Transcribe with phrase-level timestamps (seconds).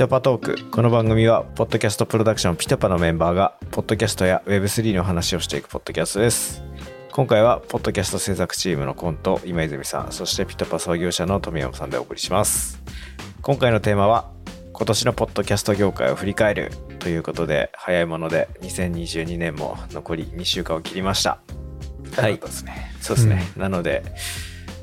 [0.00, 0.70] トパトーク。
[0.70, 6.62] この番組はポッドキャストプロダクションピトパのメンバーがポッドキャストや Web3 の話をしていくポッドキャストです。
[7.12, 12.82] 今回はポッドキャスト制作チームのコント今泉さんそしてピトパ創業者の富山さんでお送りします。
[13.42, 14.30] 今回のテーマは
[14.72, 21.40] 今年のポッドキャスト業界を振り返るということで早いもので2022年も残り2週間を切りました。
[22.16, 22.38] はい。
[22.38, 24.02] ですね、そうですね、なので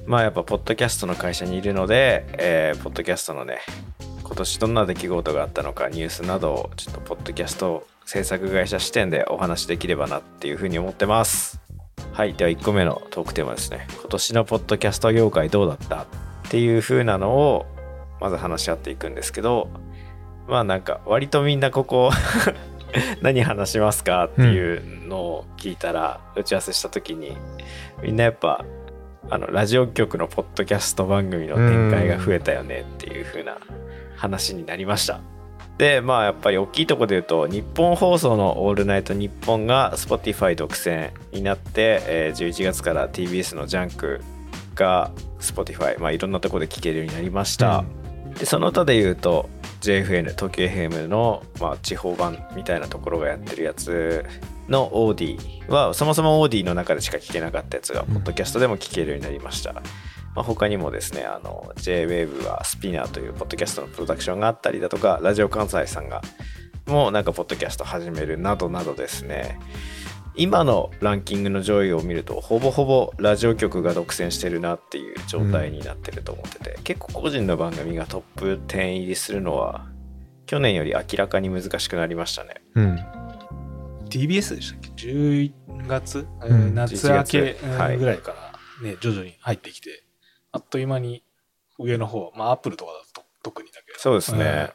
[0.05, 3.61] まあやっぱポッドキャストの会社にいるので、えーポッドキャストのね
[4.27, 11.61] 今年どんな出来事があったのかニュースなどをちょっとポッドキャスト制作会社視点でお話しできればなっていうふうに思ってます。
[12.11, 13.87] はいでは1個目のトークテーマですね。
[13.99, 16.05] 今年のポッドキャスト業界どうだったっ
[16.49, 17.65] ていう風なのを
[18.19, 19.69] まず話し合っていくんですけど
[20.47, 22.11] まあなんか割とみんなここ
[23.21, 27.37] 何話しますかっていうのを聞いたら、打ち合わせした時に
[28.01, 28.65] みんなやっぱ
[29.29, 33.57] あのラジオ局のポッドキャスト番組の展開が増えたよねっていう風な
[34.17, 35.21] 話になりました。
[35.77, 44.21] でまあやっぱり大きいところで言うと日本放送の「オールナイトニッポン」が Spotify 独占になって、えー11月から TBS のジャンク
[44.73, 47.83] が Spotify、まあ、いろんなところで聴けるようになりました、
[48.39, 49.49] でその他で言うと
[49.81, 54.25] JFN 東京 FM の、まあ、地方版みたいなところがやってるやつ
[54.69, 58.13] の OD はそもそも OD の中でしか聞けなかったやつがうん。
[58.15, 59.81] ポッドキャストでも聞けるようになりました、ま
[60.35, 66.21] あ、他にもですねあの JWAVE はスピナーというポッドキャストのプロダクションがあったりだとかラジオ関西さんが
[66.85, 69.59] もうなんかポッドキャスト始めるなどなどですね。
[70.39, 79.87] 今のランキングの上位を見るとほぼほぼラジオ局が独占してるなっていう状態になってると思ってて、結構個人の番組がトップ10入りするのは
[80.45, 82.61] 去年より明らかに難しくなりましたね。
[82.75, 83.26] うん。
[84.07, 85.51] TBS でしたっけ？11
[85.87, 87.65] 月、えーうん夏明け11月。
[87.77, 87.97] はい。
[87.97, 90.03] ぐらいからね、徐々に入ってきて
[90.51, 91.23] あっという間に
[91.79, 93.93] 上の方まあアップルとかだと特にだけ。
[93.93, 94.71] どそうですね、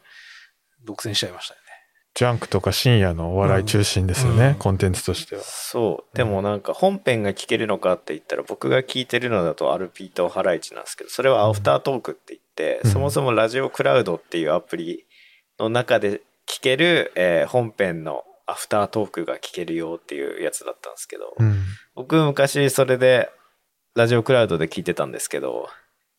[0.80, 0.86] うん。
[0.86, 1.66] 独占しちゃいましたよね。
[2.14, 4.54] ジャンクとか深夜のお笑い中心ですよね、うん。
[4.56, 5.42] コンテンツとしては。
[5.42, 6.16] そう。
[6.16, 12.90] でもなんか本編が聞けるのかって言ったら僕が聞いてるのだとアルピーとハライチなんですけどそれはアフタートークって言って、うん。
[12.90, 15.06] そもそもラジオクラウドっていうアプリ
[15.58, 21.62] の中で聞ける、えー本編のアフタートークが聞けるよっていうやつだったんですけど、うん。
[21.94, 23.30] 僕昔それで
[23.94, 25.68] ラジオクラウドで聞いてたんですけど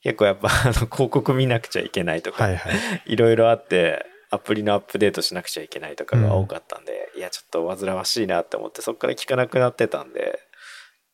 [0.04, 2.74] 結構やっぱあの広告見なくちゃいけないとか、はいはい。
[3.06, 10.40] いろいろあってアプリのアップデートしなくちゃいけないとかが多かったんで、いやちょっと煩わしいなって思ってそこから聞かなくなってたんで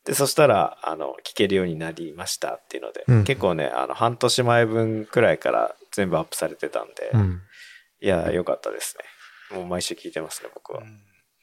[0.06, 7.42] でそしたらあの聞けるようになりましたっていうので、うん結構ねあの半年前分くらいから全部アップされてたんで、うん。
[8.02, 9.04] いや良かったですね
[9.52, 10.82] もう毎週聞いてますね僕は、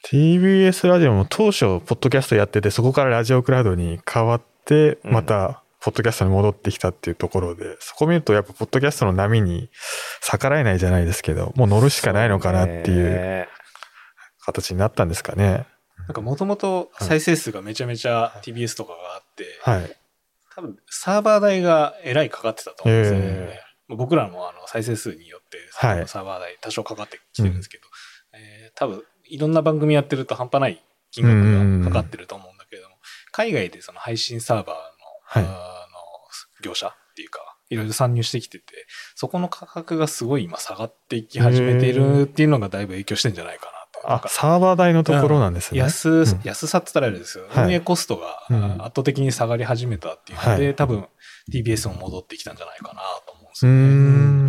[0.06, 9.70] TBS ラジオも当初、ポッドキャストやってて、そこからラジオクラウドに変わって、うんまた、ポッドキャストに戻ってきたっていうところで、そこ見るとやっぱポッドキャストの波に
[10.22, 13.48] 逆らえないじゃないですけど、もう乗るしかないのかなっていうね
[14.46, 15.66] 形になったんですかね。
[16.08, 19.96] なんかもともと再生数がめちゃめちゃ TBS とかがあって、はい。
[20.56, 23.62] 多分サーバー代がえらいかかってたと思うんですよね。
[23.90, 27.87] 僕らもあの再生数によってはいサーバー代多少かかってきてるんですけど、えー
[28.78, 32.96] 多分いろんな番組やってると半端ない金額がかかってると思うんだけれども、
[33.32, 34.74] 海外でその配信サーバーの,、
[35.24, 35.98] はいあの
[36.62, 38.66] 業者っていうかいろいろ参入してきてて
[39.16, 43.72] そこの価格がすごい今下がっていき始めているっていうのがだいぶ影響してんじゃないかな
[44.02, 44.08] と。
[44.08, 45.80] なんあか、サーバー代のところなんですね。
[45.80, 51.08] 安、ん安さって言ったらあれですよ、はい運営コストが圧倒的に下がり始めたっていうので、はい多分
[51.52, 53.78] TBS も戻ってきたんじゃないかなと思うんですよね。
[53.78, 54.46] ん。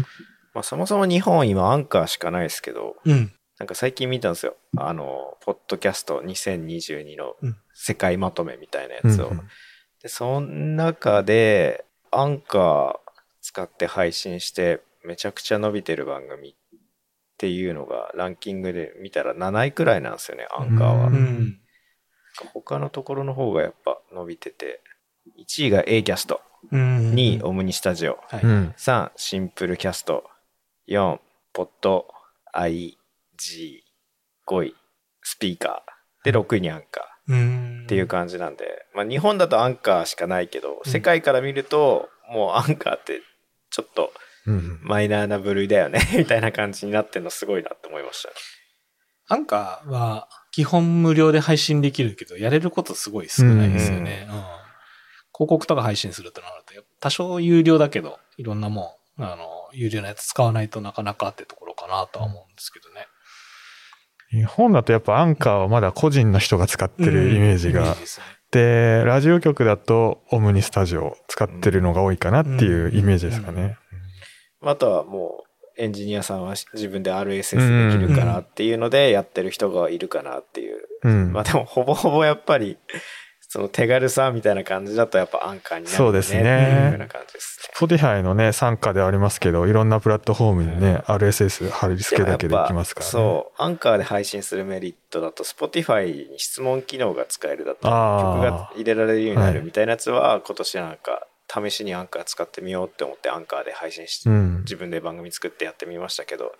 [0.54, 3.32] まあ、そもそも日本今アンカーしかないですけどうん。
[3.58, 4.56] なんか最近見たんですよ。
[4.76, 7.56] あのポッドキャスト2022のうん。
[7.74, 9.40] 世界まとめみたいなやつを、うん
[10.00, 16.54] でその中でアンカー使って配信してめちゃくちゃ伸びてる番組っ
[17.36, 21.60] ていうのがランキングで見たら7位くらいなんですよねアンカーは、ううんん。
[22.52, 24.80] 他のところの方がやっぱ伸びてて。
[25.36, 26.40] 1位が A キャスト。
[26.70, 27.12] うん。
[27.14, 28.18] 2位オムニスタジオ。
[28.28, 28.40] はい。
[28.42, 28.74] うん。
[28.76, 30.24] 3シンプルキャスト。
[30.88, 31.18] 4
[31.52, 32.06] ポッド
[33.38, 34.74] IG5 位
[35.22, 37.82] スピーカーで6位にアンカーうん。
[37.84, 43.22] っていう感じなんで、まあ、日本だとアンカーしかないけど、うん世界から見るともうアンカーって
[43.70, 44.12] ちょっと
[44.46, 44.80] うん。
[44.82, 48.34] マイナーな部類だよね みたいな感じになってるのすごいなって思いましたね。
[49.30, 54.26] アンカーは基本無料で配信できるけど、やれることすごい少ないですよね。
[54.30, 54.68] うん
[55.38, 63.06] 広告とか配信するとなると、多少有料だけど、いろんなもん、あの、有料なやつ使わないとなかなかってところかなとは思うんですけどね。
[64.30, 67.96] 日本だとやっぱアンカーはまだ個人の人が使ってるイメージが。
[68.50, 73.76] でラジオ局だとオムニスタジオを使ってるのが多いかなっていうイメージですかね。
[74.62, 75.48] あとはもう
[75.78, 80.82] エンジニアさんは自分で RSS できるからっていうのでやってる人がいるかなっていう。
[81.04, 81.32] うん。
[81.32, 82.76] まあでもほぼほぼやっぱり、
[83.48, 87.72] その手軽さみたいな感じだとやっぱアンカーになるそうですねっていうな感じですね。
[87.74, 93.10] Spotify のね、参加ではありますけど、いろんなプラットフォームにね、RSS 貼り付けだけできますからね。
[93.10, 104.58] そう、アンカーで配信するメリットだと、Spotify に質問機能が使えるだと、曲が入れられるようになるはいみたいなやつは、今年なんか試しにアンカー使ってみようって思ってアンカーで配信して、うん。
[104.60, 106.52] 自分で番組作ってやってみましたけど、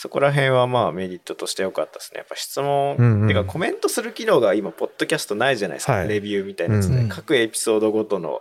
[0.00, 2.18] そこら辺はまあメリットとして良かったですね。
[2.18, 5.94] やっぱ質問、うんうんてかコメントする機能が今、ポッドキャストないじゃないですか。
[5.94, 8.40] はいレビューみたいなやつで、うん各エピソードごとの、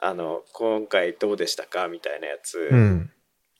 [0.00, 3.10] あの、今回どうでしたかみたいなやつ、うん。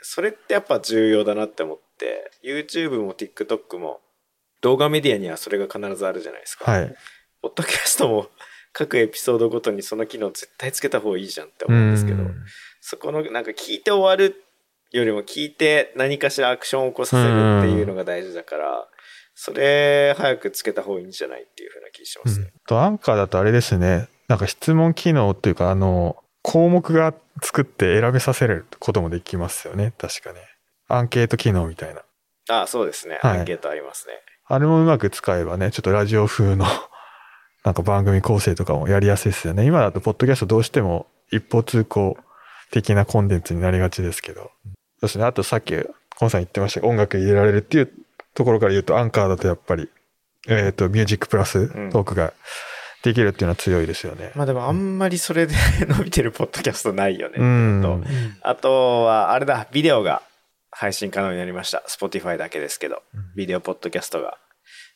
[0.03, 4.03] それってやっぱ重要だなって思って、YouTube も TikTok も
[4.61, 6.71] 動画メディアにはそれが必ずあるじゃないですか。
[6.71, 6.95] はい。
[7.41, 8.27] ポッドキャストも
[8.75, 12.35] 各エピソードごとにその機能絶対つけた方がいいじゃんって思うんですけど、うん
[12.83, 14.43] そこのなんか聞いて終わる
[14.91, 18.89] よりも聞いて何かしらアクションを起こさせるっていうのが大事だから、
[19.35, 22.53] それ早くつけた方がいいんじゃないっていうふうな気しまうんすね。
[22.67, 30.41] と、アンカーだとあれですね、なんか質問機能っていうか、あの、項目が作って選べさせることもできますよね、確かね。
[30.89, 32.03] アンケート機能みたいな。
[32.51, 33.19] ああ、そうですね。
[33.23, 34.15] はいアンケートありますね。
[34.47, 36.67] あれもうまく使えばね、ちょっとラジオ風の
[37.65, 39.65] なんか番組構成とかもやりやすいですよね。
[39.65, 42.17] 今だとポッドキャストどうしても一方通行
[42.73, 44.51] 的なコンテンツになりがちですけど。
[45.01, 45.25] そうですね。
[45.25, 45.75] あとさっき、
[46.17, 47.93] コンさん言ってましたが音楽入れられるっていう
[48.35, 49.89] ところから言うと、アンカーだとやっぱり、
[50.49, 52.33] えっ、と、ミュージックプラスんトークが
[53.03, 54.33] できるっていうのは強いですよね。
[54.35, 55.55] まあでもあんまりそれで
[55.89, 57.37] 伸びてるポッドキャストないよね。
[57.39, 58.01] うんと
[58.43, 60.23] あとは、あれだ、ビデオが
[60.71, 61.83] 配信可能になりました。
[61.89, 63.03] Spotify だけですけど、
[63.35, 64.39] ビデオポッドキャストが。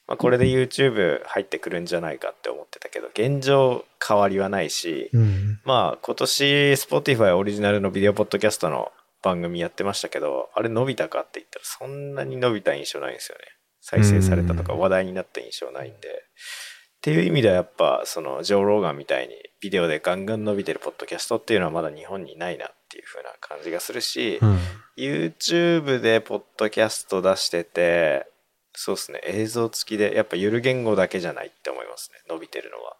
[0.06, 5.60] まあ、これで YouTube 入ってくるんじゃないかって思ってたけど、現状変わりはないし、うん。
[5.64, 8.92] まあ今年 Spotify オリジナルのビデオポッドキャストの
[9.24, 13.44] 番組やってましたけど、あれ伸びたかって言ったらそんなに伸びた印象ないんですよね。
[13.80, 16.08] 再生されたとかうん話題になった印象ないんで。
[16.08, 24.58] っていう意味ではやっぱそのジョー・ローガンみたいにビデオでガンガン伸びてるポッドキャストっていうのはまだ日本にないなっていう風な感じがするし、うん。
[24.96, 28.26] YouTube でポッドキャスト出してて、
[28.74, 32.96] そうですね、映像付きでやっぱゆる言語だけじゃないって思いますね、伸びてるのは。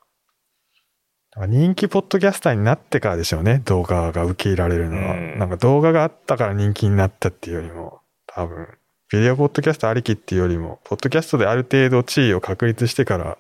[1.37, 3.61] 人気ポッドキャスターになってからでしょうね。
[3.65, 5.15] 動画が受け入れられるのは。
[5.15, 8.69] うんなんか動画があったから人気になったっていうよりも、多分、
[9.11, 13.37] ビデオポッドキャストありきっていうよりも、ポッドキャストである程度地位を確立してから、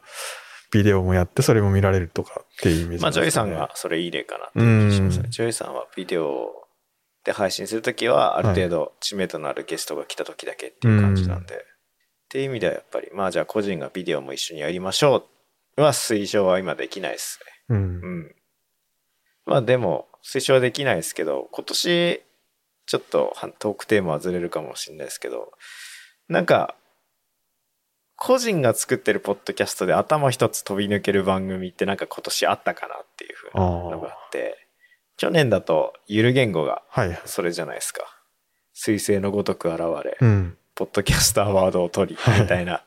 [0.72, 5.28] ビデオもやってそれも見られるとかっていうイメージまあ、ジョイさんががそれいい例かなっていう気がしますうんね。
[5.30, 6.50] ジョイさんはビデオ
[7.24, 11.54] で配信するときは、ある程度知名度のあるゲストが来たときだけっていう感じなんで。
[11.54, 11.58] っ
[12.28, 15.28] ていう意味ではやっぱり、まあじゃあ個人がビデオも一緒にやりましょ
[15.76, 17.53] うは推奨は今できないですね。
[17.68, 17.80] うんう。
[18.06, 18.34] ん。
[19.46, 22.22] まあでも、推奨はできないですけど、今年、
[22.86, 25.52] ちょっとはトークテーマはずれるかもしれないですけど、
[26.28, 26.74] なんか、
[28.16, 34.66] 個人が作ってるポッドキャストで頭一つ飛び抜ける番組ってなんか今年あったかなっていうふうなのがあって、
[35.16, 37.20] 去年だとゆる言語がはい。
[37.24, 38.02] それじゃないですか。
[38.74, 40.56] 彗星のごとく現れ、うん。
[40.74, 42.82] ポッドキャストアワードを取り、みたいな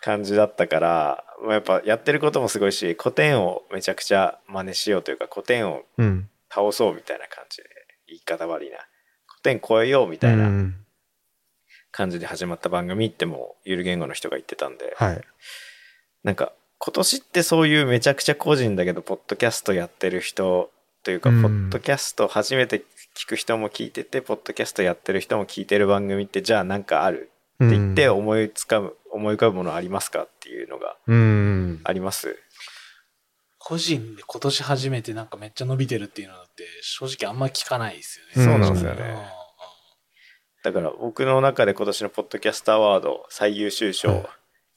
[0.00, 6.28] 感じだったから、まあ、やっぱやってることもすごいし、古典をめちゃくちゃ真似しようというか、古典をうん。
[6.50, 7.64] 倒そうみたいな感じで、
[8.06, 8.76] 言い方悪いな。
[9.26, 10.76] 古典超えようみたいなうん
[11.90, 15.20] 感じで始まった番組ってもうゆる言語の人が言ってたんで、はい。
[16.22, 20.70] なんか今年ってそういうめちゃくちゃ個人だけど、ポッドキャストやってる人
[21.02, 22.84] というか、うんポッドキャスト初めて
[23.16, 27.30] 聞く人も聞いてて、ポッドキャストやってる人も聞いてる番組って、じゃあなんかある？
[27.62, 31.80] っって言って思いつかむ、思い浮かぶものありますかっていうのがうん。
[31.84, 32.36] あります。
[33.58, 38.50] 個人で今年初めてなんかめっちゃ伸びてるっていうのだって正直あんま聞かないですよね。
[38.50, 39.16] そうなんですよね
[40.62, 44.26] だから僕の中で今年のポッドキャストアワード最優秀賞、はい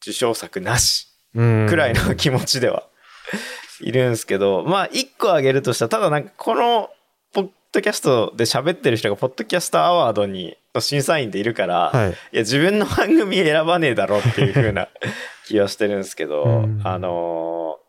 [0.01, 1.67] 受賞作なしうん。
[1.67, 2.83] くらいの気持ちでは
[3.81, 6.89] いるんですけど、まあ一個挙げるとしたら、ただなんかこの
[7.33, 12.09] ポッドキャストで喋ってる人がポッドキャストアワードにの審査員でいるから、はい。
[12.11, 14.87] いや自分の番組選ばねえだろっていう風な
[15.45, 17.87] 気はしてるんですけど、うんあのー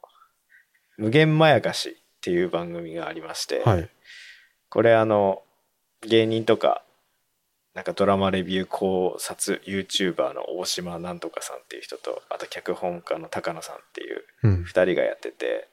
[0.98, 3.88] 無限まやかしっていう番組がありまして、はい。
[4.68, 5.42] これあの、
[6.02, 6.82] 芸人とか、
[7.74, 14.64] なんかドラマレビュー考察 YouTuber の大島なんとかさんっていう人と、あと脚本家の高野さんっていううん。
[14.64, 15.68] 二人がやってて、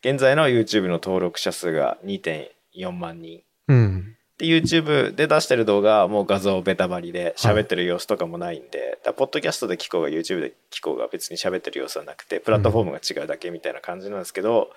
[0.00, 3.42] 現在の YouTube の登録者数が2.4万人。
[3.68, 4.16] うん。
[4.38, 14.70] で、YouTube で出してる動画はもう画像ベタバリで喋ってる様子とかもないんで、だからポッドキャストで聞こうが YouTube で聞こうが別に喋ってる様子はなくて、プラットフォームが違うだけみたいな感じなんですけど、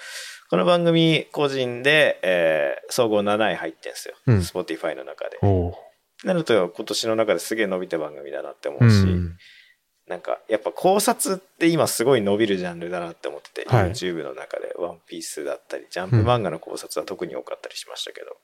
[0.49, 4.15] この番組個人で、えー総合7位入ってんですよ。
[4.27, 4.37] うん。
[4.37, 5.37] Spotify の中で。
[6.23, 9.37] なると今年の中ですげえ伸びた番組だなって思うし、うん。
[10.07, 13.91] なんかやっぱ考察って今すごい伸びるジャンルだなって思ってて、はい。
[13.91, 18.37] YouTube の中で「ワンピースだったりジャンプ漫画の考察は特に多かったりしましたけど、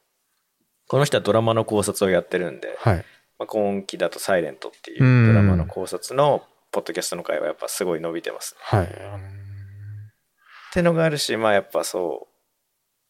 [0.88, 2.98] この人はドラマの考察をやってるんで、はい。
[3.40, 8.60] まあ、今期だと「サイレントっていうドラマの考察のポッドキャストの回はやっぱすごい伸びてますね。
[8.80, 8.86] はい。
[8.86, 8.90] っ
[10.74, 12.28] てのがあるしまあやっぱそ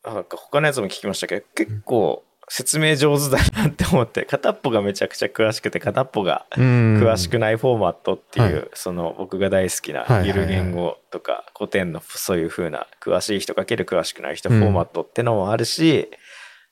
[0.05, 16.09] うなんか他のやつも聞きましたけど結構説明上手だなって思って片っぽがめちゃくちゃ詳しくて片っぽがうん詳しくないフォーマットっていう、はいその僕が大好きなゆる言語とか古典のそういう風な詳しい人かける詳しくない人うんフォーマットってのもあるし、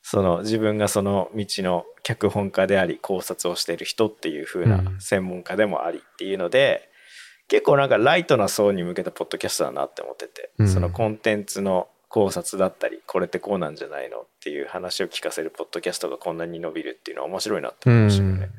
[0.01, 6.89] その自分がその道の脚本家であり考察をしている人っていう風なうん専門家でもありっていうので、
[7.47, 18.49] 結構なんかライトな層に向けたポッドキャストだなって思ってて、うんそのコンテンツの考察だったりこれってこうなんじゃないのっていう話を聞かせるポッドキャストがこんなに伸びるっていうのは面白いなって思いましたよね。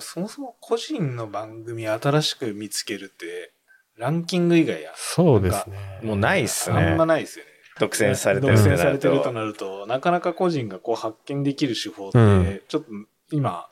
[0.00, 3.52] そもそも個人の番組新しく見つけるって、
[3.96, 4.92] ランキング以外や。
[4.96, 6.00] そうですね。
[6.02, 7.50] もうないっすあんねまないですよね。
[7.80, 9.32] 独占されてる独占されてるとと。
[9.32, 12.88] なると、なかなか個人がこう発見できる手法って、うんちょっと
[13.32, 13.66] 今、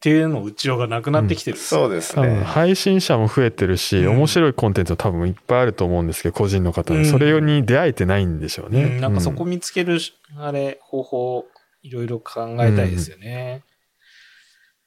[0.00, 2.44] 手の打ちようがなくなってきてるんですよそうですね。
[2.44, 7.08] 配信者も増えてるし、うん面白いコンテンツは多分いっぱいあると思うんですけど、個人の方うんに。
[7.08, 8.82] それに出会えてないんでしょうね。
[8.84, 9.98] うんなんかそこう見つける、
[10.36, 11.46] あれ、方法、
[11.82, 13.62] いろいろ考えたいですよね。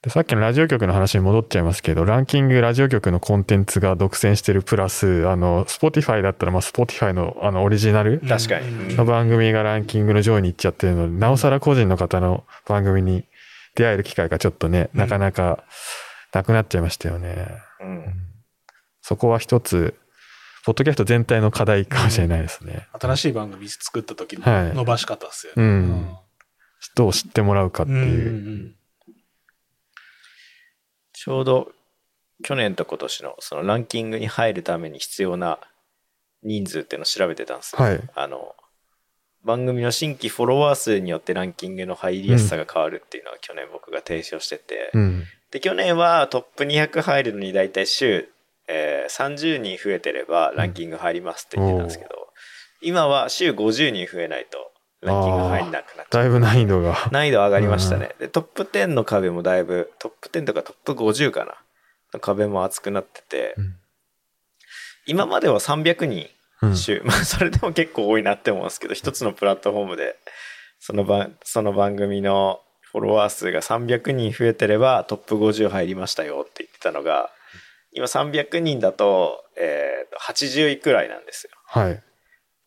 [0.03, 13.25] でさっきのラジオ局の話に戻っちゃいますけど、ランキングラジオ局のコンテンツが独占してるプラス、あの、Spotify だったら、まあ、Spotify のあのオリジナル確かにうんの番組がランキングの上位に行っちゃってるので、なおさら個人の方の番組に
[13.75, 15.63] 出会える機会がちょっとね、うんなかなか
[16.34, 17.50] なくなっちゃいましたよね。
[17.81, 18.03] うん
[19.03, 19.93] そこは一つ、
[20.65, 22.88] ポッドキャスト全体の課題かもしれないですね。
[23.00, 25.67] 新しい番組作った時はいの伸ばし方ですようね。
[25.67, 26.10] ん。
[26.96, 28.15] どう知ってもらうかってうんうんいう。
[28.15, 28.75] うん
[31.23, 31.71] ちょうど
[32.43, 35.59] 去年と今年のそのランキングに入るために必要な
[36.41, 37.83] 人数っていうのを調べてたんですよ。
[37.83, 38.01] はい。
[38.15, 38.55] あの
[39.43, 45.23] 番組の新規フォロワー数によってランキングの入りやすさが変わるっていうのは去年僕が提唱してて、うん。
[45.51, 48.27] で去年はトップ200入るのに大体週、
[48.67, 52.09] えー30人増えてればランキング入りますって言ってたんですけど、
[52.81, 54.70] 今は週50人増えないと
[55.01, 57.10] ランキング入んなくなっちゃうだいぶ難易度が。
[57.12, 61.55] 難易度上がりましたね、でトップ10の壁もだいぶトップ10とかトップ50かな。
[62.13, 63.75] の壁も厚くなってて、うん。
[65.08, 66.27] 今までは300人
[66.62, 66.77] うん。
[66.77, 70.15] 週、まあそれでも結構多いなって思うんですけど一つのプラットフォームで
[70.79, 77.31] その番その番組のフォロワー数が300人増えてればトップ50入りましたよって言ってたのが
[77.93, 81.51] 今300人だと,、えーと80位くらいなんですよ。
[81.65, 82.03] はい。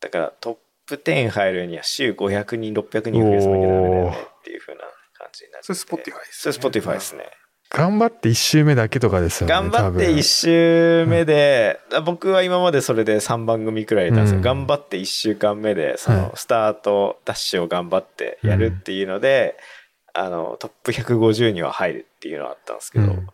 [0.01, 4.81] だからトップ10入るには週500人600人増やさなきゃダメだよねっていう風な
[5.17, 5.73] 感じになって。
[5.73, 7.25] それ Spotify ですそれ Spotify ですね。
[7.69, 9.53] 頑張って一周目だけとかですよね。
[9.53, 10.15] 頑張って多分。
[10.15, 14.43] 1週目で、僕は今までそれで3番組くらい入れたんですよ、うん。
[14.43, 16.21] 頑張って1週間目でそはい。
[16.21, 19.57] のスタートダッシュを頑張ってやるっていうので、
[20.13, 23.27] あのトップ150には入るっていうのはあったんですけど、うん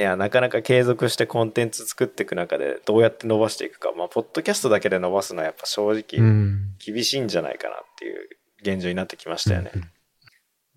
[0.00, 6.74] いやなかなか継続してコンテンツ作っていく中でどうやって伸ばしていくかまあポッドキャストだけで伸ばすのはやっぱ正う直ん。
[6.78, 8.28] 厳しいんじゃないかなっていう
[8.62, 9.72] 現状になってきましたよね。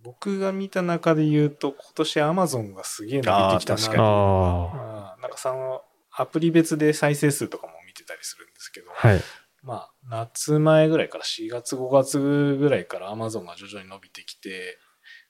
[0.04, 8.94] 僕が見た中で言うと、今年 Amazon がすげえ伸びてきたな確かにあうんなんかその、アプリ別で再生数とかも見てたりするんですけど、あ。
[8.96, 9.22] はい。
[9.64, 14.78] まあ、夏前ぐらいから4月5月ぐらいから Amazon が徐々に伸びてきて、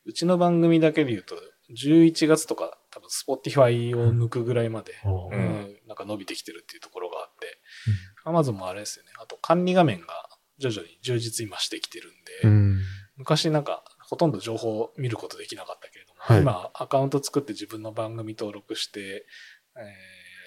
[0.05, 1.35] うちの番組だけで言うと、
[1.71, 7.59] 11月とか多分 Spotify を抜くぐらいまで、うんうんなんか伸びてきてるっていうところがあって、
[8.25, 9.11] Amazon もあれですよね。
[9.21, 10.07] あと管理画面が
[10.57, 12.79] 徐々に充実今してきてるんで、うん。
[13.17, 19.25] 昔なんかほとんど情報を見ることできなかったけれども、はい今アカウント作って自分の番組登録して、
[19.75, 19.79] え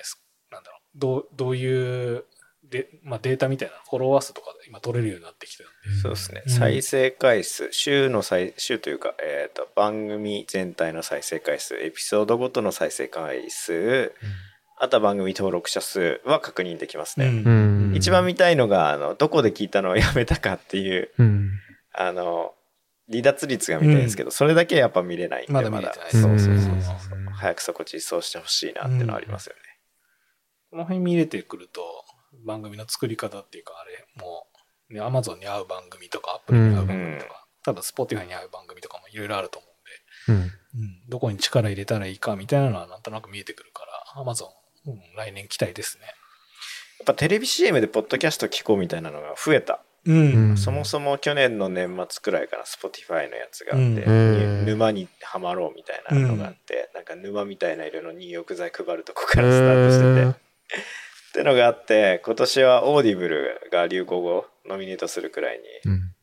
[0.03, 2.25] ーすなんだろう、どう、どういう
[2.71, 6.53] で、まあ、データみたいなフォロワー数とかで今取れるようになってきてるんで、そうですね、うん。
[6.53, 14.13] 再生回数週の再週というか、えー、と番組全体の再生回数エピソードごとの再生回数
[14.79, 17.89] あとは番組登録者数は確認できますね、うん。
[17.89, 17.97] うん。
[17.97, 21.51] 一番見たいのがあのどこで聞いたのをやめたかっていううん。
[21.95, 22.53] あの
[23.09, 26.11] 離脱率が見たいんですけど、それだけやっぱ見れないんでまだ見れてない。
[26.11, 27.23] そうそうそうそうう。
[27.23, 29.61] ん早くそこ実装してほしいなってのはありますよね、
[30.71, 31.83] この辺見れてくると、
[32.45, 34.47] 番組の作り方っていうか、あれ、も
[34.91, 39.69] う、ね、Amazon に合う番組とか、Apple に合う番組とか、多分 Spotify に合う番組とかもいろいろあると思
[40.29, 40.81] うんで、うん。
[40.81, 43.85] うん、どこに力入れたらいいかみたいなのはなんとなく見えてくるか
[44.17, 44.47] ら、Amazon、
[44.87, 46.05] うん、来年期待ですね。
[46.99, 49.81] やっぱテレビ CM でポッドキャスト聞こうみたいなのが増えた。
[50.05, 50.51] うん。
[50.51, 50.57] うん。
[50.57, 54.65] そもそも去年の年末くらいから Spotify のやつがあって、うん。
[54.65, 60.87] 沼にはまろうみたいなのがあって、なんか沼みたいな色の入浴剤配るとこからスタートしてて、
[61.37, 66.15] ってのがあって今年は Audible が流行語をノミネートするくらいに、うん。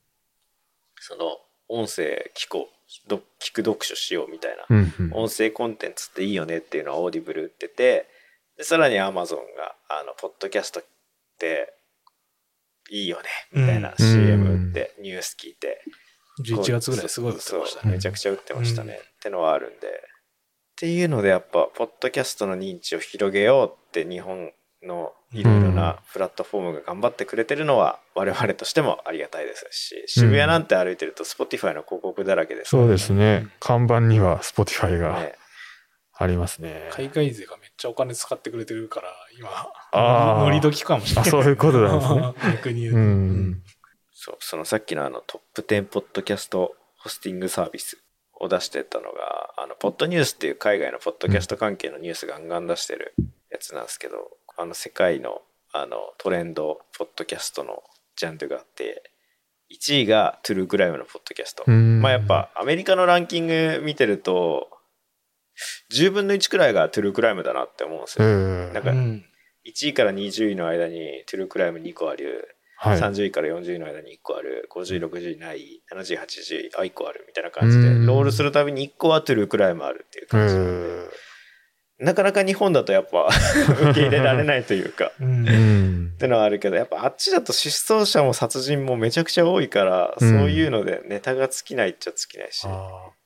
[0.99, 1.37] その
[1.69, 2.69] 音声聞こ
[3.05, 5.13] うと聞く読書しようみたいな、うんうん。
[5.13, 8.07] 音声コンテンツっていいよねっていうのは Audible 打ってて
[8.57, 10.83] でさらに Amazon があのポッドキャストっ
[11.37, 11.71] て
[12.89, 13.95] いいよねみたいなうん。
[13.97, 15.83] CM 打って、ニュース聞いて。
[16.43, 17.91] 11月ぐらいすごい打ってましたね。
[17.91, 18.99] めちゃくちゃ打ってましたね、うん。
[18.99, 19.87] ってのはあるんで。
[19.87, 19.89] っ
[20.75, 24.51] ていうのでやっぱポッドキャストの認知を広げようって日本
[24.85, 33.47] のいろいろなプラットフォームが頑張ってくれてるのは我々としてもありがたいですし渋谷なんて歩いてると Spotify の広告だらけですそうですね。
[33.59, 35.35] 看板には Spotify がね
[36.15, 36.89] ありますね。
[36.91, 39.49] 海外勢がめっちゃお金使ってくれてるから、今、
[39.91, 41.27] あー乗り時かもしれない。
[41.27, 42.33] あそういうことなんですね。
[42.53, 42.99] 逆に言うと。
[42.99, 43.63] うん。
[44.13, 47.97] そうそのさっきのあのトップ10ポッドキャストホスティングサービス
[48.39, 53.15] を出してたのがあのポッドニュースっていう海外のポッドキャスト関係のニュースガンガン出してる
[53.51, 54.15] やつなんですけど、
[54.57, 55.41] あの世界の
[55.75, 57.81] あのトレンドポッドキャストの
[58.15, 59.09] ジャンルがあって
[59.71, 61.99] 1位が true crime のポッドキャスト、うん。
[62.01, 64.69] まあやっぱアメリカのランキング見てると
[65.95, 69.25] 10分の1くらいが true crime だなって思うんですえよ、ーなんかうん。
[69.65, 72.55] 1位から20位の間に true crime 2個ある。
[72.77, 72.99] はい。
[72.99, 74.67] 30位から40位の間に1個ある。
[74.71, 75.81] 50位60位ない。
[75.91, 78.05] 80位80位あ1個あるみたいな感じでうん。
[78.05, 80.71] スクロールするたびに1個は true crime あるっていうえ感じなんで。
[80.71, 81.09] ー
[81.99, 83.27] なかなか日本だとやっぱ
[83.89, 86.17] 受け入れられないというかうんうんっ。
[86.17, 92.67] てのはあるけどやっぱあっちだと失踪者も殺人もめちゃくちゃ多いから、うんそういうのでネタが尽きないっちゃ尽きないし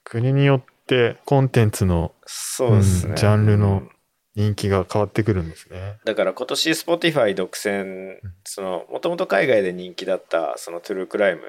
[0.03, 3.83] 国によってコンテンツのそうですね、うんジャンルの
[4.35, 5.97] 人気が変わってくるんですね。
[6.05, 11.41] だから今年 Spotify 独占そのもともと海外で人気だったそのトゥルークライム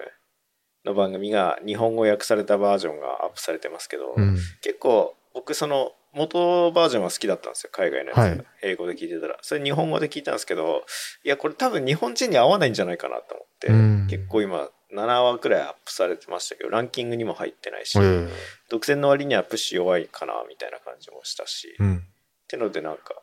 [0.86, 4.38] の番組が日本語訳されたバージョンがアップされてますけど、うん。
[4.62, 8.44] 結構僕その元バージョンは好きだったんですよ海外のやつ、はい。
[8.62, 9.38] 英語で聞いてたら。
[9.42, 10.84] それ日本語で聞いたんですけど
[11.24, 14.06] いやこれ多分日本人に合わないんじゃないかなと思って、うん。
[14.08, 18.00] 結構今7話くらいアップされてましたけどランキングにも入ってないし、え。
[18.00, 18.28] ー
[18.70, 22.04] 独占の割にはプッシュ弱いかなみたいな感じもしたし、っうん。
[22.48, 23.22] てのでなんか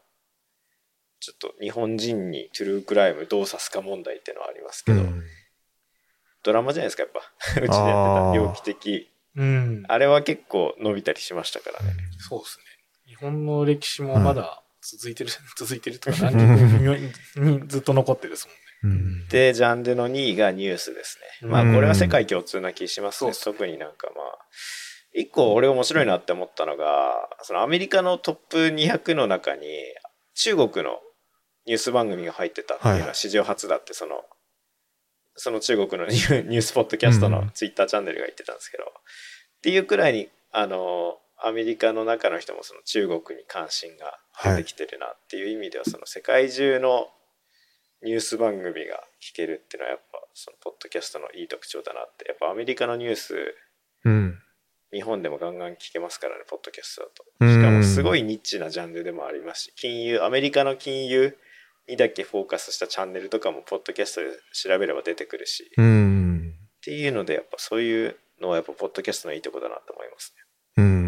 [1.20, 5.24] ちょっと日本人にトゥルークライムどう指すか問題っていうのはありますけど、うん。
[6.44, 7.20] ドラマじゃないですかやっぱ。
[7.50, 8.34] うちでやってた。
[8.36, 9.12] 猟奇的。
[9.36, 9.84] うん。
[9.88, 12.66] あれは結構伸びたりしましたからね、そうですね。
[13.08, 18.62] 日本の歴史もまだ続いてる、 続いてるとか、 にずっと残ってるですもんね。
[18.84, 19.28] うん。
[19.28, 21.50] でジャンルの2位がニュースですね。
[21.50, 24.40] まあうんこれは世界共通な気しますね、そう特になんかまあ
[25.14, 29.68] 一個俺面白いなって思ったのがそのアメリカのトップ200の中に
[30.36, 31.02] 中国の
[31.66, 33.16] ニュース番組が入ってたっていうのははい。
[33.16, 34.24] 史上初だってその
[35.36, 38.88] その中国のニュ ニュースポッドキャストのツイッターチャンネルが言ってたんですけど、っ
[39.62, 47.08] ていうくらいにあのアメリカの中の人もその中国に関心が出てきてるなっていう意味では、その世界中の
[48.04, 53.36] ニュース番組が聞けるっていうのはやっぱそのポッドキャストのいい特徴だなってやっぱアメリカのニュース
[54.04, 54.40] うん。
[54.94, 61.36] 日本でもガンガン聞けますからねポッドキャストだとうんしかもすごいニッチなジャンルでもありますし金融アメリカの金融
[61.90, 66.54] にだけフォーカスしたチャンネルとかもポッドキャストで調べれば出てくるし、っうん。
[66.82, 70.34] ていうのでやっぱそういうのはやっぱポッドキャストのいいとこだなと思います
[70.78, 71.05] うん。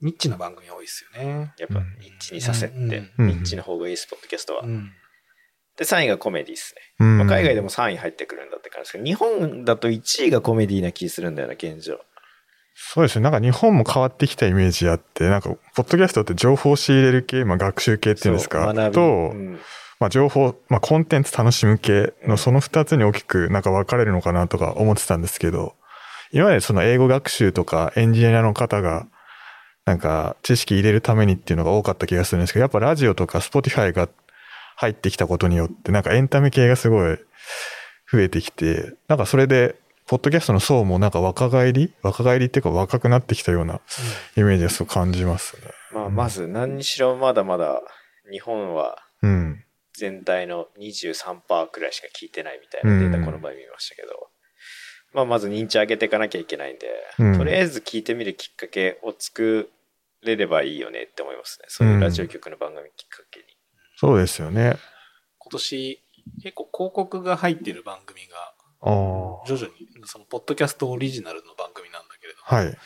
[0.00, 1.34] ニッチな番組多いですよね。
[1.34, 4.92] ねやっぱニッチにさせって、うニッチな方がいいですポッドキャストは、うん。
[5.76, 6.82] で3位がコメディですね。
[7.00, 7.18] うん。
[7.18, 12.00] まあ、海外でも3位入ってくるんだって感じですけど日本だと1位がコメディな気するんだよな現状。
[12.80, 13.24] そうですね。
[13.24, 19.58] なんか日本も変わってきたイメージあって、なんか、ポッドキャストって情報を仕入れる系、まあ学習系っていうんですか、と、うん。
[19.98, 25.74] まあ情報、まあコンテンツ楽しむ系のその二つに大きくなんか分かれるのかなとか思ってたんですけど、
[26.30, 29.08] 今までその英語学習とかエンジニアの方が、
[29.88, 34.10] なんか知識入れるためにっていうのが多かった気がするんですけど、やっぱラジオとか Spotify が
[34.76, 37.16] 入ってきたことによって、なんかエンタメ系がすごい
[38.12, 43.80] 増えてきて、なんかそれで、ポッドキャストの層もなんか若返り若返りっていうか若くなってきたような
[44.36, 45.62] イメージをすごく感じますね。
[45.92, 47.82] まあ、まず何にしろまだまだ
[48.30, 49.64] 日本はうん。
[49.94, 53.24] 全体の23%くらいしか聞いてないみたいなデータうん。
[53.24, 54.28] この場合見ましたけど、
[55.12, 56.86] まあ、まず認知上げていかなきゃいけないんで、
[57.18, 57.38] うん。
[57.38, 59.70] とりあえず聞いてみるきっかけを作
[60.22, 63.46] れればいいよねって思いますねそういうラジオ局の番組きっかけに。
[63.96, 64.76] そうですよね。
[65.38, 66.04] 今年、
[66.42, 68.36] 結構広告が入ってる番組が、
[68.80, 69.46] ああ。
[69.46, 72.78] 徐々に、その、ポッドキャストオリジナルの番組なんだけれども、はい。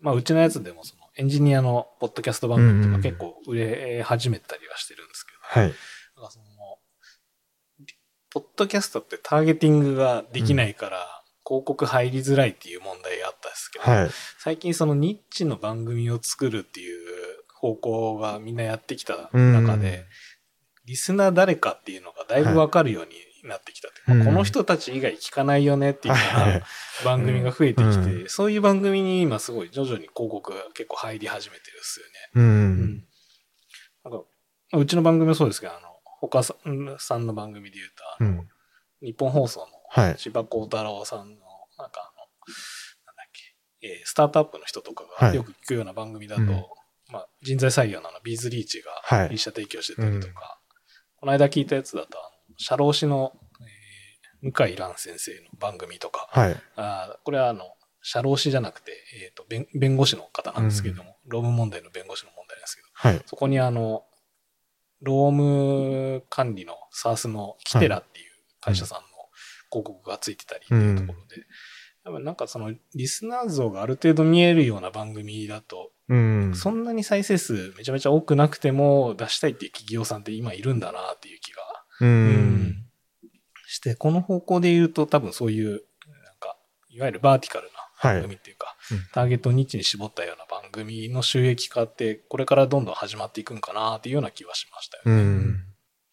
[0.00, 5.74] まあ、うちのやつでも、その、エンジニアのポッドキャスト番組とうんうんか結構売れ始めたりはしてるんですけど、はい。
[6.16, 6.44] なんかその、
[8.30, 11.13] ポッドキャストってターゲティングができないから、
[11.46, 14.10] 広告入りづらいっていう問題があったんですけど、はい。
[14.38, 17.04] 最近そのニッチの番組を作るっていう
[17.54, 20.06] 方向がみんなやってきた中で、
[20.86, 23.12] リスナー誰かっていうのがだいぶわかるように
[23.48, 26.62] なってきたって、はいまあこの人たち以外聞かないよねっていうようはいな
[27.04, 32.12] 番組が増えてきて、うんそういう番組に今すごい徐々に広告が結構入り始めてるんですよね。
[32.34, 32.40] う。
[32.40, 33.04] うん
[34.04, 34.24] なんか
[34.72, 38.48] うちの番組もそうですけど、あの、他さんさんの番組で言うと、あのうん。
[39.02, 40.16] 日本放送のはい。
[40.16, 41.24] 千葉幸太郎さんの、
[41.78, 42.26] なんかあの、
[43.06, 46.48] なんだっけ、えースタートアップの人とかはいがよく聞くような番組だと、うん
[47.10, 50.60] まあ、人材採用のあのビーズリーチがはい一社提供してたりとか、
[51.20, 53.84] この間聞いたやつだと、あの社労士の、えー
[54.52, 56.56] 向井蘭先生の番組とか、はい。
[56.76, 57.64] あーこれはあの、
[58.02, 58.92] 社労士じゃなくて、
[59.24, 63.22] えーと弁、弁護士の方なんですけれども、労務問題の弁護士の問題なんですけど、はい。
[63.24, 64.04] そこにあの、
[65.00, 69.08] 労務管理の SARS のキテラっていう会社さんの
[69.74, 71.42] 広告がついてたりっていうところで、
[72.04, 76.54] 多分なんかそのリスナー像がある程度見えるような番組だと、うん。
[76.54, 81.62] そんなに再生数めちゃめちゃ多くなくても出したいっていう企業さんって今いるんだなっていう気が、
[82.00, 82.06] う。
[82.06, 82.84] うん
[83.66, 85.80] して、この方向で言うと多分そういう、なん
[86.38, 86.56] か、
[86.88, 95.22] いわゆるバーティカルな番組っていうか、うんターゲットをニッチに絞ったような番組の収益化って、これからどんどん始まっていくんかなっていうような気はしましたようね。
[95.22, 95.64] ん。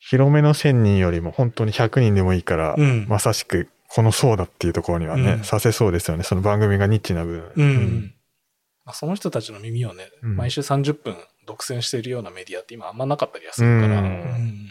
[0.04, 6.24] 広めの1000人よりも本当に100人でもいいから、うんまさしくこの層だっていうところにはね、うんさせそうですよね。
[6.24, 7.52] その番組がニッチな部分。
[7.56, 8.16] うん。
[8.84, 14.68] まあ、その人たちの耳をね、うん毎週30分独占しているようなメディアって今あんまなかったりはするから、うんうん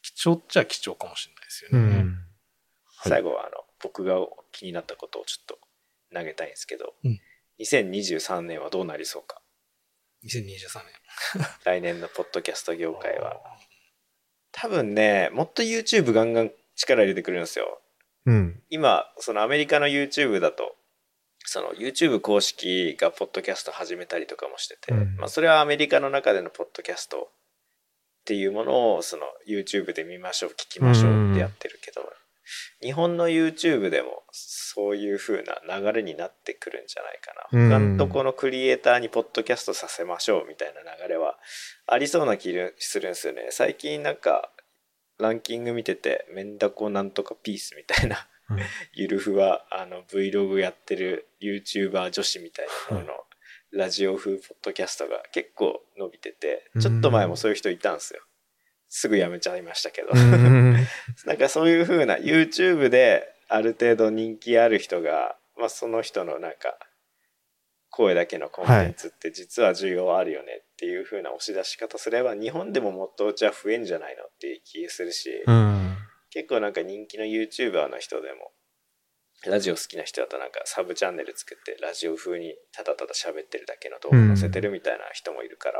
[0.00, 1.78] 貴重っちゃ貴重かもしれないですよね。
[1.78, 2.06] うん。
[2.06, 3.50] はい最後はあの
[3.80, 4.16] 僕が
[4.50, 5.58] 気になったことをちょっと
[6.12, 7.20] 投げたいんですけど、うん
[7.60, 9.40] 2023年はどうなりそうか
[10.24, 10.80] ？2023
[11.40, 11.46] 年。
[11.64, 13.40] 来年のポッドキャスト業界は
[14.52, 17.80] 多分ねもっと YouTube ガンガン力入れてくるんですよ
[18.26, 18.60] うん。
[18.70, 20.74] 今そのアメリカの YouTube だと
[21.44, 27.20] その YouTube 公式がポッドキャスト始めたりとかもしてて、うんまあ、それはアメリカの中でのポッドキャストっ
[28.26, 32.02] ていうものをその YouTube で見ましょう聞きましょうってやってるけど、
[32.82, 37.70] 日本の YouTube でもそういう風な流れになってくるんじゃないかな、うん。
[37.70, 41.38] 他のとこのクリエイターにポッドキャストさせましょうみたいな流れは
[41.86, 43.48] ありそうな気がするんですよね。
[43.50, 44.50] 最近なんか
[45.18, 48.28] ランキング見ててメンダコなんとかピースみたいな。
[48.50, 48.58] うん。
[48.94, 53.12] ゆるふわあの Vlog やってる YouTuber 女子みたいなのの
[53.72, 58.20] ラジオ風ポッドキャストが結構伸びててちょっと前もそういう人いたんですよ
[58.88, 60.08] すぐやめちゃいましたけど。
[60.12, 60.76] うん。
[61.26, 66.78] なんかそういう風な YouTube である程度人気ある人が、まあ、その人のなんか
[67.90, 75.96] 声だけのコンテンツって実は需要あるよねっていう風な押し出し方すれば日本でももっとじゃあ増えんじゃないのっていう気がするし、うん。
[76.30, 78.52] 結構なんか人気の YouTuber の人でも
[79.46, 85.78] ラジオ好きな人だとなんかサブチャンネル作ってラジオ風にただただ喋ってるだけの動画載せてるみたいな人もいるから、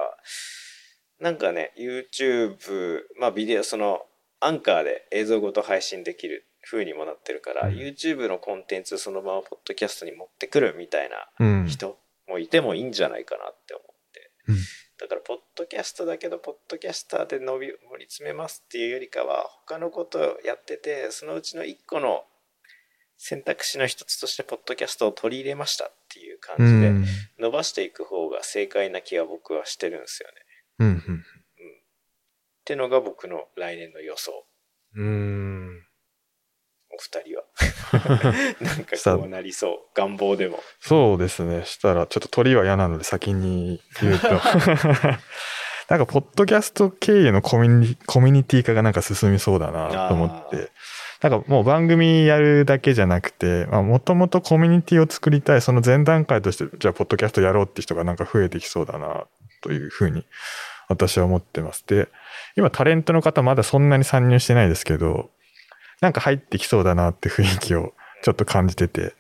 [1.21, 4.03] なんかね YouTube まあビデオその
[4.41, 11.67] アンカーで映像ごと配信できる風にもなってるから、うん YouTube のコンテンツそのままポッドキャストに持ってくるみたいなうん。
[11.67, 14.57] 人もいてもいいんじゃないかなって思って、うん
[15.01, 22.25] だからポッドキャストだけどポッドキャスターで伸び盛り詰めますっていうよりかは他のことをやっててそのうちの一個の
[23.17, 27.05] 選択肢の一つとしてポッドキャストを取り入れましたっていうう感じでん。
[27.39, 30.35] 伸ばしていく方が正解な気は僕はしてるんですよね。
[30.79, 30.97] うん。
[30.97, 31.01] っ
[32.65, 34.47] てのが僕の来年の予想。
[34.95, 35.83] うん。
[36.91, 37.45] お二人は。
[38.61, 39.79] なんかこうなりそう。
[39.95, 40.61] 願望でも。
[40.81, 41.65] そうですね。
[41.65, 44.29] したら、ちょっと鳥は嫌なので先に言うと。
[45.89, 50.71] なんか、ポッドキャスト経由のコミュニコミュニティ化がなんか進みそうだなと思って。
[51.23, 59.27] なんかもう番組やるだけじゃなくて、もともとコミュニティを作りたい、その前段階として、じゃあ、ポッドキャストやろうって人がなんか増えてきそうだな、
[59.61, 60.25] というふうに
[60.89, 61.85] 私は思ってます。
[61.87, 62.09] で、
[62.57, 65.31] 今タレントの方まだそんなに参入してないですけど、
[66.01, 67.93] なんか入ってきそうだなって雰囲気を
[68.23, 69.15] ちょっと感じてて、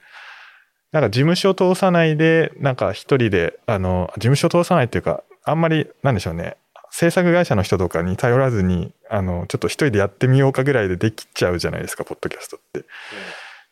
[0.92, 6.56] なんか事務所通さないで、なんか一人で、あの、事務所通さないっていうか、あんまり、なんでしょうね、
[6.90, 12.80] 制作会社の人とかに頼らずに、あの、ちょっと一人でやってみようかぐらいでできちゃうじゃないですか、ポッドキャストって。
[12.80, 12.86] だ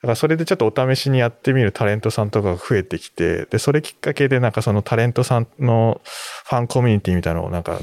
[0.06, 7.78] からそれでちょっとお試しにやってみるタレントさんとかが増えてきて、で、それきっかけでなんかそのタレントさんのファンコミュニティみたいなのをなんか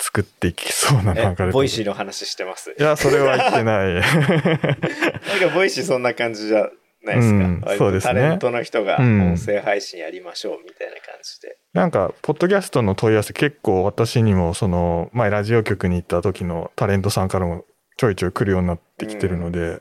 [0.00, 2.70] 作っていきそうななんかえボイシーの話してます？
[2.78, 3.94] いや、それは言ってない。
[3.94, 6.68] なんか Voicy そんな感じじゃ
[7.02, 7.34] ないですか。
[7.34, 11.58] うんそうですねタレントの人がうん音声配信やりましょうみたいな感じで。
[11.74, 17.64] なんか、ポッドキャストの問い合わせ結構私にも、その、前ラジオ局に行った時のタレントさんからも
[17.98, 19.80] ちょいちょい来るようになってきてるので、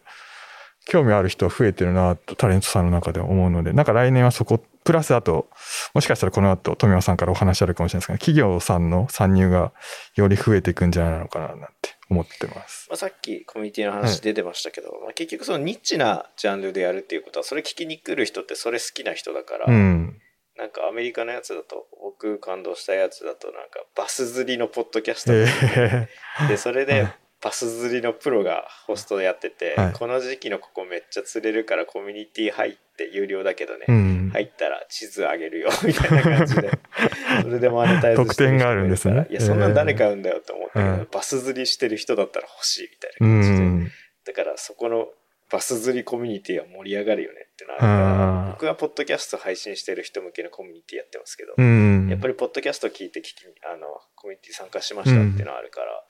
[0.88, 5.50] 興味ある人は増えてるなとタレントさんの中で思うので、なんか来年はそこ、プラスあと、
[5.94, 9.74] もしかしたらこの後、富山さんからお話あるかもしれないですけど、企業さんの参入が
[10.16, 12.88] より増えていくんじゃないのかななんて思ってます。
[12.90, 20.22] まあ、さっきコミュニティの話出てましたけど、まあ、結局そのニッチなジャンルでやるっていうことはそれ聞きに来る人ってそれ好きな人だから、うん。
[20.58, 27.08] なんかアメリカのやつだと僕感動したやつだとなんかバス釣りのポッドキャストえで,、ーでそれで
[27.42, 34.30] バス釣りのプロがホストでやってて、はいこの時期のここめっちゃ釣れるからコミュニティ入って有料だけどね、うん。
[34.34, 36.70] 入ったら地図あげるよ みたいな感じで
[37.44, 43.92] それでマネタイズしてがあるんですねいやそんなん誰買うんだよって思ったけど、うんバス釣りしてる人だったら欲しいみたういな感じで、ん。
[44.26, 45.08] だからそこの
[45.50, 52.08] バス釣りコミュニティは盛り上がるよねってな僕はポッドキャスト配信してる人向けのコミュニティやってますけど、うん。
[52.10, 56.04] やっぱりポッドキャスト聞いて聞きあのコミュニティ参加しましたっていうのはあるから、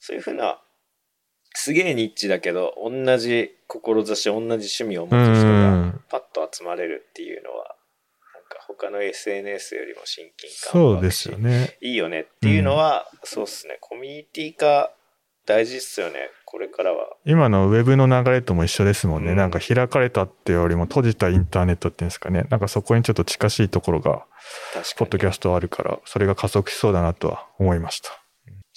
[0.00, 0.62] そういうふうな
[1.60, 6.00] すげえニッチだけど同じ志同じ趣味を持つ人うがん。
[6.08, 7.74] パッと集まれるっていうのは
[8.32, 11.76] なんか他の SNS よりも親近感そうですよね。
[11.80, 14.92] いいよねっていうのは、そうっすねコミュニティ化
[15.46, 17.08] 大事っすよねこれからは。
[17.24, 19.32] 今のウェブの流れとも一緒ですもんね。
[19.32, 22.46] うんなんか開かれたってよりも閉じたインターネットっていうんですかね。
[22.50, 24.24] なんかそこにちょっと近しいところが、
[24.96, 28.22] ポッドキャストあるから、それが加速しそうだなとは思いました。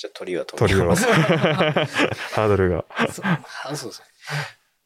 [0.02, 0.68] じゃあ鳥は飛。
[0.68, 1.06] びます。
[1.14, 2.86] ハードルが。
[3.12, 3.26] そう
[3.66, 4.06] あそうそう。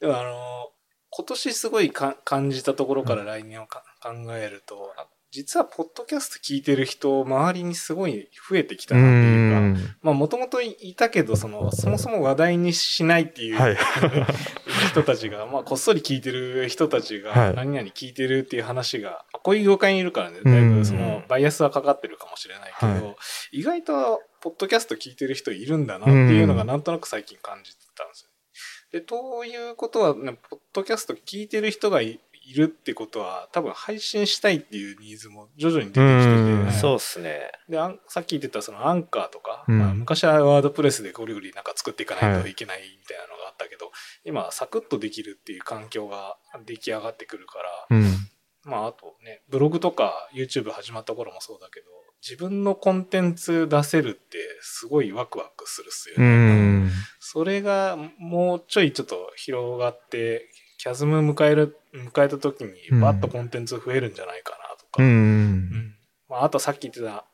[0.01, 0.71] でもあの、
[1.09, 9.95] 今年すごいか感じたところから来年をか考えると、あ実はポッドキャスト聞いてる人、周りにすごい増えてきたうなっていうか、ん。
[10.01, 13.77] まあもともといたけど、その、そもそも話題にしないっていう、はい。
[14.91, 23.15] 人たちが、 まあこっそり聞いてる人たちが、はい何々聞いてるっていう話が、こういう業界にいるからね、だいぶそのバイアスはかかってるかもしれないけど、は
[23.51, 28.29] 意外とポッドキャスト聞いてる人いるんだなっていうのがなんとなく最近感じてたんですよ。
[28.91, 37.49] で、ということは、ね、ポッドキャスト聞いてる人がいいるってことは、多分配信したいっていうニーズも徐々に出てきてうんて、そうっすね。
[37.67, 43.91] であんさっき言ってたそのアンカーとか、うんまあ、昔はワードプレスでゴリゴリなんか作っていかないといけないみたいなのがあったけど、
[44.25, 47.57] 今はサクッとできるっていう環境が出来上がってくるか
[47.89, 48.05] ら、うん。
[48.65, 51.87] まああとねブログとか YouTube 始まった頃もそうだけど
[52.21, 56.85] 自分のコンテンツ出せるってすごいワクワクするっすようね。
[56.85, 56.91] ん。
[57.19, 60.49] それがもうちょいちょっと広がって
[60.79, 65.05] キャズム迎える迎えた時にバッとコンテンツ増えるんじゃないかなとか、う。
[65.05, 65.95] うんん
[66.27, 67.25] まあ、あとさっき言ってた、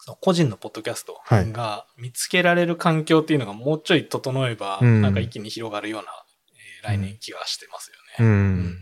[0.00, 8.22] その個人のポッドキャストはいが見つけられる環境っていうのがもうちょい整えば、うんなんか一気に広がるような、えー来年気がしてますう。
[8.22, 8.32] よね。
[8.32, 8.76] うんん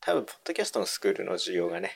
[0.00, 1.92] 多分、ポッドキャストのスクールの需要がね、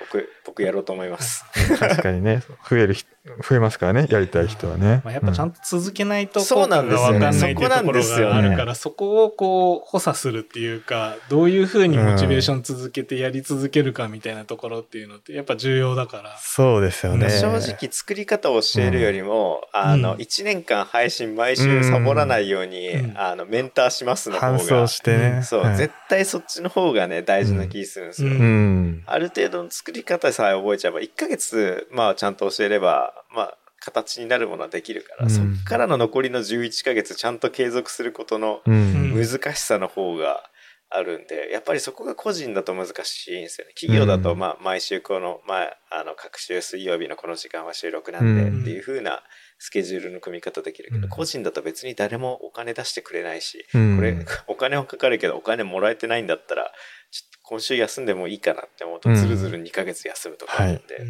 [0.00, 1.44] 僕、僕やろうと思います。
[1.78, 5.02] 確かにね、増える人、増えますからね、やりたい人はね。
[5.04, 16.38] まあ、やっぱちゃんと続けないとそうなんですよねそこなんですよあるから、そこをこう補佐するっていうか、どういうふうにモチベーション続けてやり続けるかみたいなところっていうのってやっぱ重要だから。
[16.38, 17.26] そうですよね。
[17.26, 25.42] ね正直作り方を教えるよりも、あの、うん1年間配信毎週サボらないように、うんあの、メンターしますの方搬が送、してね。
[25.42, 28.30] そう、はい絶対そっちの方がね、大事な気するんですよ。
[28.30, 29.02] うんうん。
[29.06, 35.30] ある程度の作り方さえ覚えちゃえば、1ヶ月、まあ、ちゃんと教えれば、まあ、形になるものはできるから、うん。
[35.30, 39.14] そっからの残りの11ヶ月、ちゃんと継続することのうん。
[39.14, 40.50] 難しさの方が
[40.90, 43.72] あるんで、やっぱりそこが個人だと難しいんですよね。
[43.74, 44.38] 企業だと、うん。
[44.38, 48.60] まあ、毎週この、まあ、あの、各週水曜日のこの時間は収録なんで、うん。
[48.62, 49.22] っていう風な
[49.58, 51.08] スケジュールの組み方できるけど、うん。
[51.08, 53.96] 個人だと別に誰もお金出してくれないし、うん。
[53.96, 54.14] これ、
[54.48, 56.72] お金はかかるけど、お金もらえてないんだったら、
[57.10, 59.14] ちょっと今週休んでもいいかなって思うと、うん。
[59.16, 61.08] ずるずる2ヶ月休むとかあるんで、うん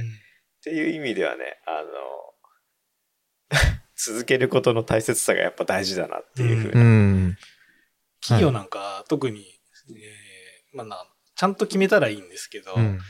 [0.60, 3.58] っていう意味ではね、あの、
[3.96, 6.82] 続けることの大切さがやっぱ大事だなっていう風うな。
[6.82, 7.38] ん。
[8.20, 13.00] 企業なんか特に、えーまあな、ちゃんと決めたらいいんですけど、うん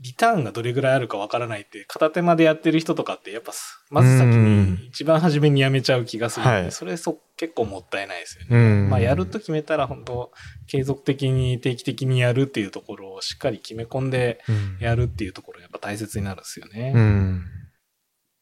[0.00, 8.48] リターンがどれぐらいあるかわからないって片手間でやってる人とかってやっぱすまず先に一番初めにやめちゃう気がするんで、はいそれそ結構もったいないですよね。
[8.50, 8.90] うん。
[8.90, 10.30] まあやると決めたら本当
[10.66, 16.92] 継続的に定期的にやるっていうところをしっかり決め込んでうんやるっていうところやっぱ大切になるんですよね。
[16.94, 17.44] うん。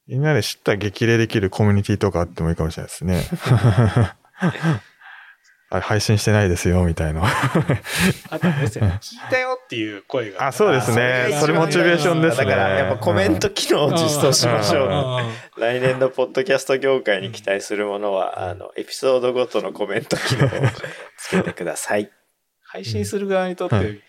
[0.09, 3.23] みんなで知ったら激励できるコミュニティとかあってもいいかもしれないですね。
[5.71, 7.23] あ配信してないですよ、みたいな。
[8.31, 10.47] あとですよね、 聞いたよっていう声が。
[10.47, 15.59] あそうですねあそれモチベーションですねだからやっぱコメント機能を実装しましょう。
[15.59, 15.61] う。
[15.61, 20.51] 来年のポッドキャスト業界に期待するものは、あの、エピソードごとのコメント機能を
[21.19, 22.11] つけてください。
[22.65, 24.01] 配信する側にとってみたいなね、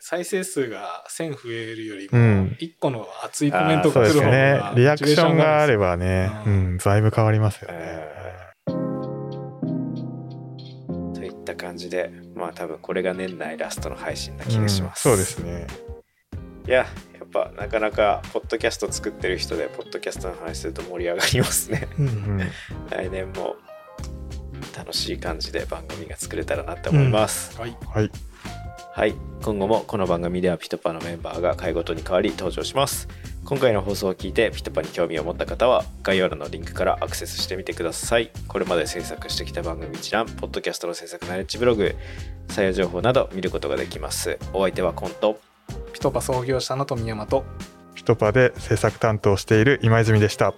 [0.00, 4.72] 再生数が1000増えるよりも、うん1個の熱いコメントそうが来る方ですねが、。
[4.76, 5.90] リアクションがあれば。
[5.90, 8.21] ばね、ううんん、だいぶ変わりますよね。
[11.52, 15.66] った感じでまあ多分これが年内ラストの配信な気がします、うんそうですね。
[16.66, 16.86] いやや
[17.24, 22.02] っぱなかなかポッドキャスト作ってる人でポッドキャストの話すると盛り上がりますねう。
[22.02, 22.40] うんん。
[22.90, 23.56] 来年も
[24.76, 27.76] 楽しい感じで番組が作れたらなって思います、はい。
[27.92, 28.10] はい。
[28.94, 29.14] はい。
[29.42, 33.08] 今後もこの番組では PitPa のメンバーが回ごとに変わり登場します。
[33.42, 38.30] 今回の放送を聞いて PitPa に興味を持った方は概要欄のリンクからアクセスしてみてください。
[38.48, 41.96] これまで制作してきた番組一覧ポッドキャストの制作ナレッジブログ
[42.48, 44.38] 採用情報など見ることができます。
[44.52, 45.40] お相手はコント。
[45.94, 47.44] PitPa 創業者の富山と
[47.94, 50.52] ピトパで制作担当している今泉でした。